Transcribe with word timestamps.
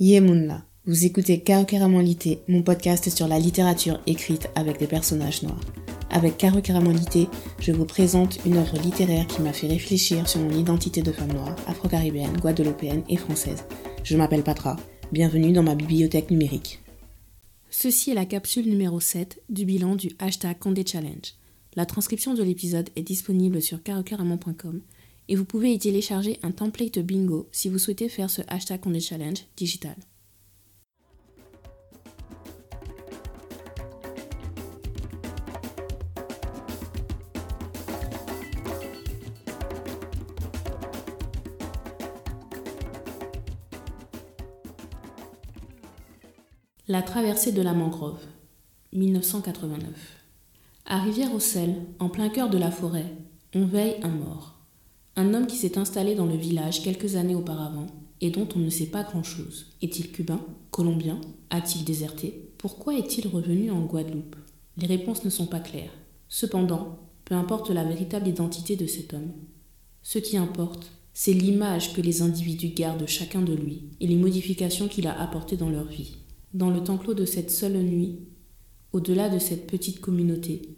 Yemunla, 0.00 0.64
vous 0.86 1.06
écoutez 1.06 1.42
Lité, 2.02 2.38
mon 2.46 2.62
podcast 2.62 3.10
sur 3.10 3.26
la 3.26 3.40
littérature 3.40 4.00
écrite 4.06 4.48
avec 4.54 4.78
des 4.78 4.86
personnages 4.86 5.42
noirs. 5.42 5.60
Avec 6.10 6.40
Lité, 6.40 7.26
je 7.58 7.72
vous 7.72 7.84
présente 7.84 8.38
une 8.46 8.58
œuvre 8.58 8.78
littéraire 8.78 9.26
qui 9.26 9.42
m'a 9.42 9.52
fait 9.52 9.66
réfléchir 9.66 10.28
sur 10.28 10.38
mon 10.38 10.56
identité 10.56 11.02
de 11.02 11.10
femme 11.10 11.32
noire, 11.32 11.56
afro-caribéenne, 11.66 12.36
guadeloupéenne 12.36 13.02
et 13.08 13.16
française. 13.16 13.64
Je 14.04 14.16
m'appelle 14.16 14.44
Patra, 14.44 14.76
bienvenue 15.10 15.50
dans 15.50 15.64
ma 15.64 15.74
bibliothèque 15.74 16.30
numérique. 16.30 16.78
Ceci 17.68 18.12
est 18.12 18.14
la 18.14 18.24
capsule 18.24 18.68
numéro 18.68 19.00
7 19.00 19.42
du 19.48 19.64
bilan 19.64 19.96
du 19.96 20.10
hashtag 20.20 20.60
Condé 20.60 20.86
Challenge. 20.86 21.34
La 21.74 21.86
transcription 21.86 22.34
de 22.34 22.44
l'épisode 22.44 22.88
est 22.94 23.02
disponible 23.02 23.60
sur 23.60 23.82
carocaramon.com 23.82 24.80
et 25.28 25.36
vous 25.36 25.44
pouvez 25.44 25.72
y 25.72 25.78
télécharger 25.78 26.38
un 26.42 26.50
template 26.50 26.98
bingo 26.98 27.48
si 27.52 27.68
vous 27.68 27.78
souhaitez 27.78 28.08
faire 28.08 28.30
ce 28.30 28.42
hashtag 28.48 28.80
Condé 28.80 29.00
Challenge 29.00 29.38
digital. 29.56 29.96
La 46.90 47.02
traversée 47.02 47.52
de 47.52 47.60
la 47.60 47.74
mangrove, 47.74 48.24
1989. 48.94 49.92
À 50.86 51.02
Rivière-au-Sel, 51.02 51.82
en 51.98 52.08
plein 52.08 52.30
cœur 52.30 52.48
de 52.48 52.56
la 52.56 52.70
forêt, 52.70 53.14
on 53.54 53.66
veille 53.66 53.96
un 54.02 54.08
mort. 54.08 54.57
Un 55.18 55.34
homme 55.34 55.48
qui 55.48 55.56
s'est 55.56 55.78
installé 55.78 56.14
dans 56.14 56.26
le 56.26 56.36
village 56.36 56.80
quelques 56.80 57.16
années 57.16 57.34
auparavant 57.34 57.88
et 58.20 58.30
dont 58.30 58.46
on 58.54 58.60
ne 58.60 58.70
sait 58.70 58.86
pas 58.86 59.02
grand-chose. 59.02 59.66
Est-il 59.82 60.12
cubain 60.12 60.40
Colombien 60.70 61.20
A-t-il 61.50 61.84
déserté? 61.84 62.52
Pourquoi 62.56 62.96
est-il 62.96 63.26
revenu 63.26 63.72
en 63.72 63.80
Guadeloupe? 63.80 64.36
Les 64.76 64.86
réponses 64.86 65.24
ne 65.24 65.30
sont 65.30 65.48
pas 65.48 65.58
claires. 65.58 65.90
Cependant, 66.28 67.00
peu 67.24 67.34
importe 67.34 67.70
la 67.70 67.82
véritable 67.82 68.28
identité 68.28 68.76
de 68.76 68.86
cet 68.86 69.12
homme. 69.12 69.32
Ce 70.04 70.20
qui 70.20 70.36
importe, 70.36 70.92
c'est 71.14 71.32
l'image 71.32 71.94
que 71.94 72.00
les 72.00 72.22
individus 72.22 72.68
gardent 72.68 73.08
chacun 73.08 73.42
de 73.42 73.54
lui 73.54 73.90
et 73.98 74.06
les 74.06 74.14
modifications 74.14 74.86
qu'il 74.86 75.08
a 75.08 75.20
apportées 75.20 75.56
dans 75.56 75.68
leur 75.68 75.88
vie. 75.88 76.18
Dans 76.54 76.70
le 76.70 76.84
temps 76.84 76.96
clos 76.96 77.14
de 77.14 77.24
cette 77.24 77.50
seule 77.50 77.82
nuit, 77.82 78.20
au-delà 78.92 79.28
de 79.28 79.40
cette 79.40 79.66
petite 79.66 79.98
communauté, 79.98 80.76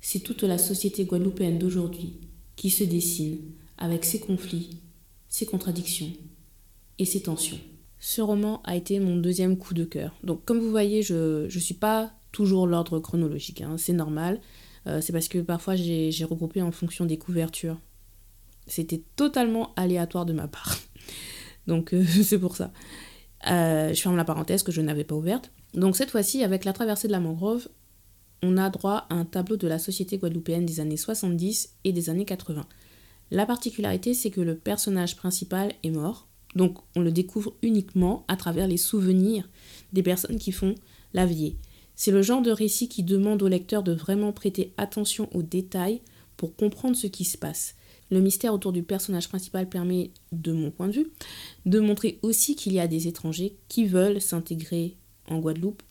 c'est 0.00 0.20
toute 0.20 0.44
la 0.44 0.58
société 0.58 1.04
guadeloupéenne 1.04 1.58
d'aujourd'hui 1.58 2.20
qui 2.54 2.70
se 2.70 2.84
dessine 2.84 3.38
avec 3.78 4.04
ses 4.04 4.20
conflits, 4.20 4.80
ses 5.28 5.46
contradictions 5.46 6.12
et 6.98 7.04
ses 7.04 7.22
tensions. 7.22 7.58
Ce 7.98 8.20
roman 8.20 8.60
a 8.64 8.76
été 8.76 8.98
mon 8.98 9.16
deuxième 9.16 9.56
coup 9.56 9.74
de 9.74 9.84
cœur. 9.84 10.14
Donc 10.24 10.44
comme 10.44 10.58
vous 10.58 10.70
voyez, 10.70 11.02
je 11.02 11.44
ne 11.44 11.60
suis 11.60 11.74
pas 11.74 12.12
toujours 12.32 12.66
l'ordre 12.66 12.98
chronologique, 12.98 13.60
hein. 13.60 13.76
c'est 13.78 13.92
normal. 13.92 14.40
Euh, 14.86 15.00
c'est 15.00 15.12
parce 15.12 15.28
que 15.28 15.38
parfois 15.38 15.76
j'ai 15.76 16.24
regroupé 16.24 16.62
en 16.62 16.72
fonction 16.72 17.06
des 17.06 17.18
couvertures. 17.18 17.78
C'était 18.66 19.02
totalement 19.16 19.72
aléatoire 19.76 20.26
de 20.26 20.32
ma 20.32 20.48
part. 20.48 20.78
Donc 21.66 21.94
euh, 21.94 22.04
c'est 22.24 22.38
pour 22.38 22.56
ça. 22.56 22.72
Euh, 23.50 23.92
je 23.92 24.00
ferme 24.00 24.16
la 24.16 24.24
parenthèse 24.24 24.62
que 24.62 24.72
je 24.72 24.80
n'avais 24.80 25.04
pas 25.04 25.14
ouverte. 25.14 25.52
Donc 25.74 25.96
cette 25.96 26.10
fois-ci, 26.10 26.42
avec 26.44 26.64
la 26.64 26.72
traversée 26.72 27.06
de 27.06 27.12
la 27.12 27.20
mangrove, 27.20 27.68
on 28.42 28.56
a 28.56 28.68
droit 28.70 29.06
à 29.08 29.14
un 29.14 29.24
tableau 29.24 29.56
de 29.56 29.68
la 29.68 29.78
société 29.78 30.18
guadeloupéenne 30.18 30.66
des 30.66 30.80
années 30.80 30.96
70 30.96 31.76
et 31.84 31.92
des 31.92 32.10
années 32.10 32.24
80. 32.24 32.66
La 33.32 33.46
particularité, 33.46 34.12
c'est 34.12 34.28
que 34.30 34.42
le 34.42 34.54
personnage 34.54 35.16
principal 35.16 35.72
est 35.82 35.90
mort, 35.90 36.28
donc 36.54 36.76
on 36.94 37.00
le 37.00 37.10
découvre 37.10 37.54
uniquement 37.62 38.26
à 38.28 38.36
travers 38.36 38.68
les 38.68 38.76
souvenirs 38.76 39.48
des 39.94 40.02
personnes 40.02 40.38
qui 40.38 40.52
font 40.52 40.74
la 41.14 41.24
vie. 41.24 41.56
C'est 41.96 42.10
le 42.10 42.20
genre 42.20 42.42
de 42.42 42.50
récit 42.50 42.90
qui 42.90 43.02
demande 43.02 43.42
au 43.42 43.48
lecteur 43.48 43.82
de 43.82 43.92
vraiment 43.92 44.34
prêter 44.34 44.74
attention 44.76 45.30
aux 45.34 45.40
détails 45.40 46.02
pour 46.36 46.54
comprendre 46.54 46.94
ce 46.94 47.06
qui 47.06 47.24
se 47.24 47.38
passe. 47.38 47.74
Le 48.10 48.20
mystère 48.20 48.52
autour 48.52 48.70
du 48.70 48.82
personnage 48.82 49.30
principal 49.30 49.66
permet, 49.66 50.10
de 50.32 50.52
mon 50.52 50.70
point 50.70 50.88
de 50.88 50.92
vue, 50.92 51.10
de 51.64 51.80
montrer 51.80 52.18
aussi 52.20 52.54
qu'il 52.54 52.74
y 52.74 52.80
a 52.80 52.86
des 52.86 53.08
étrangers 53.08 53.56
qui 53.68 53.86
veulent 53.86 54.20
s'intégrer 54.20 54.94
en 55.26 55.38
Guadeloupe, 55.38 55.82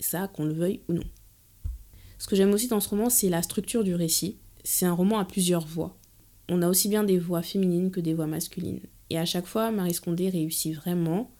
ça 0.00 0.26
qu'on 0.26 0.46
le 0.46 0.54
veuille 0.54 0.80
ou 0.88 0.94
non. 0.94 1.04
Ce 2.18 2.26
que 2.26 2.34
j'aime 2.34 2.52
aussi 2.52 2.66
dans 2.66 2.80
ce 2.80 2.88
roman, 2.88 3.08
c'est 3.08 3.28
la 3.28 3.42
structure 3.42 3.84
du 3.84 3.94
récit. 3.94 4.38
C'est 4.64 4.86
un 4.86 4.94
roman 4.94 5.20
à 5.20 5.24
plusieurs 5.24 5.64
voix 5.64 5.96
on 6.48 6.62
a 6.62 6.68
aussi 6.68 6.88
bien 6.88 7.04
des 7.04 7.18
voix 7.18 7.42
féminines 7.42 7.90
que 7.90 8.00
des 8.00 8.14
voix 8.14 8.26
masculines. 8.26 8.80
Et 9.10 9.18
à 9.18 9.24
chaque 9.24 9.46
fois, 9.46 9.70
Marie 9.70 9.94
Scondé 9.94 10.28
réussit 10.28 10.74
vraiment 10.74 11.30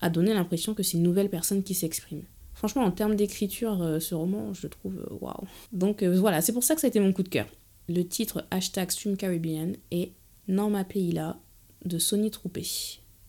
à 0.00 0.10
donner 0.10 0.34
l'impression 0.34 0.74
que 0.74 0.82
c'est 0.82 0.96
une 0.96 1.02
nouvelle 1.02 1.30
personne 1.30 1.62
qui 1.62 1.74
s'exprime. 1.74 2.22
Franchement, 2.54 2.82
en 2.82 2.90
termes 2.90 3.14
d'écriture, 3.14 3.82
euh, 3.82 4.00
ce 4.00 4.14
roman, 4.14 4.52
je 4.52 4.62
le 4.64 4.68
trouve 4.68 4.98
euh, 4.98 5.14
waouh. 5.20 5.46
Donc 5.72 6.02
euh, 6.02 6.18
voilà, 6.18 6.40
c'est 6.40 6.52
pour 6.52 6.64
ça 6.64 6.74
que 6.74 6.80
ça 6.80 6.88
a 6.88 6.90
été 6.90 6.98
mon 6.98 7.12
coup 7.12 7.22
de 7.22 7.28
cœur. 7.28 7.46
Le 7.88 8.02
titre 8.02 8.44
hashtag 8.50 8.90
Stream 8.90 9.16
Caribbean 9.16 9.74
est 9.90 10.10
Norma 10.48 10.84
Peila 10.84 11.38
de 11.84 11.98
Sonny 11.98 12.30
Troupé. 12.30 12.64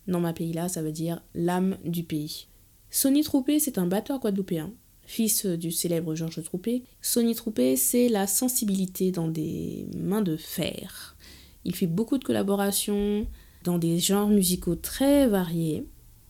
Norma 0.08 0.34
Peila, 0.34 0.68
ça 0.68 0.82
veut 0.82 0.92
dire 0.92 1.22
l'âme 1.36 1.78
du 1.86 2.04
pays. 2.04 2.48
Sonny 2.90 3.24
Troupé, 3.24 3.60
c'est 3.60 3.78
un 3.78 3.86
batteur 3.86 4.20
guadeloupéen 4.20 4.72
fils 5.10 5.48
du 5.48 5.72
célèbre 5.72 6.14
Georges 6.14 6.44
Troupé. 6.44 6.84
Sonny 7.02 7.34
Troupé, 7.34 7.76
c'est 7.76 8.10
la 8.10 8.28
sensibilité 8.28 9.12
dans 9.12 9.28
des 9.28 9.88
mains 9.98 10.22
de 10.22 10.38
fer. 10.38 11.18
Il 11.66 11.74
fait 11.74 11.88
beaucoup 11.88 12.20
de 12.20 12.24
collaborations 12.24 13.26
dans 13.64 13.80
des 13.80 13.98
genres 13.98 14.30
musicaux 14.30 14.76
très 14.76 15.28
variés, 15.28 15.84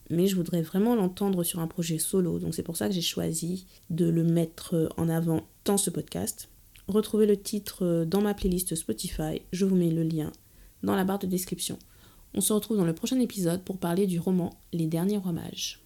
mais 0.10 0.28
je 0.28 0.36
voudrais 0.38 0.62
vraiment 0.62 0.96
l'entendre 0.96 1.44
sur 1.44 1.60
un 1.60 1.68
projet 1.68 1.98
solo, 1.98 2.40
donc 2.40 2.56
c'est 2.56 2.64
pour 2.64 2.78
ça 2.78 2.88
que 2.88 2.96
j'ai 2.96 3.02
choisi 3.02 3.68
de 3.90 4.08
le 4.08 4.24
mettre 4.24 4.90
en 4.96 5.10
avant 5.10 5.44
dans 5.66 5.78
ce 5.78 5.90
podcast. 5.90 6.48
Retrouvez 6.88 7.26
le 7.26 7.36
titre 7.36 8.06
dans 8.06 8.22
ma 8.22 8.34
playlist 8.34 8.76
Spotify, 8.76 9.42
je 9.52 9.66
vous 9.66 9.76
mets 9.76 9.92
le 9.92 10.04
lien 10.04 10.32
dans 10.84 10.96
la 10.96 11.04
barre 11.04 11.20
de 11.20 11.28
description. 11.28 11.78
On 12.34 12.40
se 12.40 12.54
retrouve 12.54 12.78
dans 12.78 12.86
le 12.86 12.96
prochain 12.96 13.20
épisode 13.20 13.62
pour 13.62 13.78
parler 13.78 14.08
du 14.08 14.20
roman 14.20 14.58
Les 14.72 14.88
Derniers 14.88 15.18
Rois 15.18 15.34
Mages. 15.34 15.82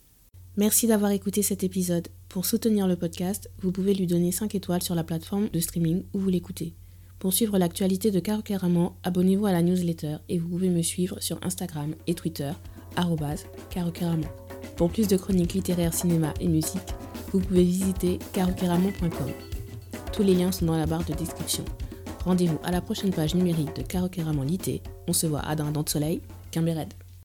Merci 0.55 0.85
d'avoir 0.85 1.09
écouté 1.09 1.41
cet 1.41 1.63
épisode. 1.63 2.09
Pour 2.29 2.45
soutenir 2.45 2.87
le 2.87 2.95
podcast, 2.95 3.49
vous 3.61 3.71
pouvez 3.71 3.95
lui 3.95 4.05
donner 4.05 4.31
5 4.31 4.53
étoiles 4.53 4.83
sur 4.83 4.93
la 4.93 5.03
plateforme 5.03 5.49
de 5.49 5.59
streaming 5.59 6.03
où 6.13 6.19
vous 6.19 6.29
l'écoutez. 6.29 6.75
Pour 7.17 7.33
suivre 7.33 7.57
l'actualité 7.57 8.11
de 8.11 8.19
Caro 8.19 8.43
abonnez-vous 9.03 9.47
à 9.47 9.51
la 9.51 9.63
newsletter 9.63 10.17
et 10.29 10.37
vous 10.37 10.47
pouvez 10.49 10.69
me 10.69 10.83
suivre 10.83 11.19
sur 11.21 11.39
Instagram 11.41 11.95
et 12.05 12.13
Twitter, 12.13 12.51
carocaramon. 13.71 14.27
Pour 14.75 14.91
plus 14.91 15.07
de 15.07 15.17
chroniques 15.17 15.53
littéraires, 15.53 15.93
cinéma 15.93 16.35
et 16.39 16.47
musique, 16.47 16.93
vous 17.31 17.39
pouvez 17.39 17.63
visiter 17.63 18.19
carocaramon.com. 18.33 19.31
Tous 20.11 20.21
les 20.21 20.35
liens 20.35 20.51
sont 20.51 20.67
dans 20.67 20.77
la 20.77 20.85
barre 20.85 21.05
de 21.05 21.13
description. 21.13 21.65
Rendez-vous 22.25 22.59
à 22.63 22.71
la 22.71 22.81
prochaine 22.81 23.11
page 23.11 23.33
numérique 23.33 23.75
de 23.75 23.81
Caro 23.81 24.07
Lité. 24.45 24.83
On 25.07 25.13
se 25.13 25.25
voit 25.25 25.41
à 25.41 25.55
d'un 25.55 25.71
dent 25.71 25.81
de 25.81 25.89
soleil, 25.89 26.21
Red. 26.55 27.02